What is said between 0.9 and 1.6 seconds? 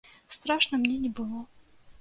не было.